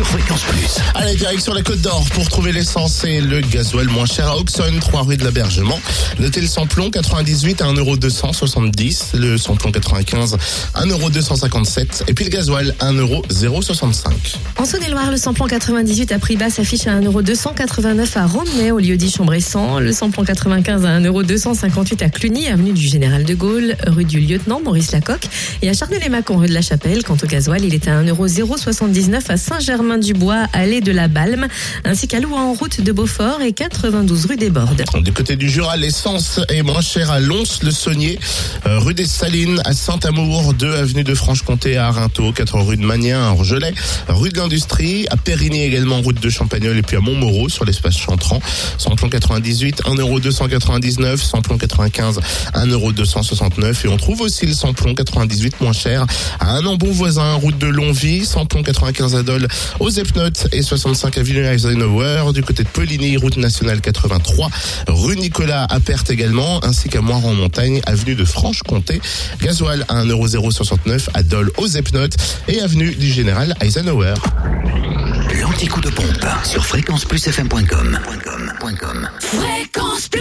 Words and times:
sur 0.00 0.06
Fréquence 0.06 0.42
Plus. 0.44 0.78
Allez, 0.94 1.14
direction 1.14 1.52
la 1.52 1.62
Côte 1.62 1.82
d'Or 1.82 2.06
pour 2.14 2.26
trouver 2.28 2.52
l'essence 2.52 3.04
et 3.04 3.20
le 3.20 3.40
gasoil 3.42 3.86
moins 3.88 4.06
cher 4.06 4.28
à 4.28 4.36
Auxonne, 4.38 4.78
3 4.78 5.02
rue 5.02 5.16
de 5.18 5.24
l'Abergement. 5.24 5.78
Notez 6.18 6.40
le 6.40 6.46
samplon 6.46 6.90
98 6.90 7.60
à 7.60 7.66
1,270€, 7.66 9.18
le 9.18 9.36
samplon 9.36 9.70
95 9.70 10.38
1,257€ 10.74 12.04
et 12.08 12.14
puis 12.14 12.24
le 12.24 12.30
gasoil 12.30 12.74
1,065€. 12.80 14.36
En 14.56 14.64
Saône-et-Loire, 14.64 15.10
le 15.10 15.18
samplon 15.18 15.46
98 15.46 16.12
à 16.12 16.18
prix 16.18 16.36
bas 16.36 16.48
s'affiche 16.48 16.86
à 16.86 16.98
1,289€ 16.98 18.18
à 18.18 18.26
Romney 18.26 18.70
au 18.70 18.78
lieu 18.78 18.96
dit 18.96 19.10
Chambressan. 19.10 19.80
Le 19.80 19.92
samplon 19.92 20.24
95 20.24 20.86
à 20.86 20.98
1,258€ 21.00 22.04
à 22.04 22.08
Cluny, 22.08 22.48
avenue 22.48 22.72
du 22.72 22.86
Général 22.86 23.24
de 23.24 23.34
Gaulle, 23.34 23.76
rue 23.86 24.04
du 24.04 24.20
Lieutenant 24.20 24.62
Maurice 24.64 24.92
Lacocque. 24.92 25.28
Et 25.60 25.68
à 25.68 25.74
Charnay-les-Macons, 25.74 26.38
rue 26.38 26.48
de 26.48 26.54
la 26.54 26.62
Chapelle. 26.62 27.02
Quant 27.02 27.16
au 27.22 27.26
gasoil, 27.26 27.64
il 27.64 27.74
est 27.74 27.86
à 27.86 28.02
1,079€ 28.02 29.20
à 29.28 29.36
Saint-Germain-du-Bois, 29.90 30.46
allée 30.52 30.80
de 30.80 30.92
la 30.92 31.08
Balme, 31.08 31.48
ainsi 31.84 32.06
qu'à 32.06 32.20
Louan, 32.20 32.52
route 32.52 32.80
de 32.80 32.92
Beaufort 32.92 33.42
et 33.42 33.52
92 33.52 34.26
rue 34.26 34.36
des 34.36 34.48
Bordes. 34.48 34.84
Du 35.02 35.12
côté 35.12 35.34
du 35.34 35.50
Jura, 35.50 35.76
l'essence 35.76 36.38
est 36.48 36.62
moins 36.62 36.80
chère 36.80 37.10
à 37.10 37.18
Lons-le-Saunier, 37.18 38.20
euh, 38.66 38.78
rue 38.78 38.94
des 38.94 39.06
Salines, 39.06 39.60
à 39.64 39.72
Saint-Amour, 39.72 40.54
2 40.54 40.76
avenue 40.76 41.02
de 41.02 41.12
Franche-Comté 41.12 41.76
à 41.76 41.88
Arinto, 41.88 42.30
4 42.30 42.60
rue 42.60 42.76
de 42.76 42.84
Magnin 42.84 43.20
à 43.20 43.32
Orgelet, 43.32 43.74
rue 44.06 44.28
de 44.28 44.36
l'Industrie, 44.36 45.06
à 45.10 45.16
Périgny 45.16 45.64
également, 45.64 46.00
route 46.02 46.20
de 46.20 46.30
Champagnol 46.30 46.78
et 46.78 46.82
puis 46.82 46.96
à 46.96 47.00
Montmoreau 47.00 47.48
sur 47.48 47.64
l'espace 47.64 47.96
Chantran. 47.96 48.38
Samplon 48.78 49.08
98, 49.08 49.82
1,299€, 49.82 51.16
samplon 51.16 51.58
95, 51.58 52.20
1,269€ 52.54 53.86
et 53.86 53.88
on 53.88 53.96
trouve 53.96 54.20
aussi 54.20 54.46
le 54.46 54.54
samplon 54.54 54.94
98 54.94 55.60
moins 55.60 55.72
cher 55.72 56.06
à 56.38 56.58
un 56.58 56.76
bon 56.76 56.92
voisin, 56.92 57.34
route 57.34 57.58
de 57.58 57.66
Longvie, 57.66 58.24
samplon 58.24 58.62
95 58.62 59.16
à 59.16 59.22
aux 59.80 59.90
Epnotes 59.90 60.46
et 60.52 60.62
65 60.62 61.18
avenue 61.18 61.44
Eisenhower, 61.44 62.32
du 62.32 62.42
côté 62.42 62.62
de 62.62 62.68
Poligny, 62.68 63.16
route 63.16 63.36
nationale 63.36 63.80
83, 63.80 64.50
rue 64.86 65.16
Nicolas 65.16 65.66
à 65.68 65.80
Perth 65.80 66.10
également, 66.10 66.64
ainsi 66.64 66.88
qu'à 66.88 67.00
Moiran 67.00 67.30
en 67.30 67.34
montagne, 67.34 67.80
avenue 67.86 68.14
de 68.14 68.24
Franche-Comté, 68.24 69.00
gasoil 69.40 69.84
à 69.88 70.04
1,069€ 70.04 71.08
à 71.14 71.22
Dole 71.22 71.50
aux 71.56 71.66
Epnotes 71.66 72.16
et 72.48 72.60
avenue 72.60 72.94
du 72.94 73.10
Général 73.10 73.54
Eisenhower. 73.60 74.14
L'anti-coup 75.40 75.80
de 75.80 75.90
pompe 75.90 76.26
sur 76.44 76.64
fréquenceplusfm.com. 76.66 77.98
Fréquence 79.20 80.08
Plus 80.08 80.19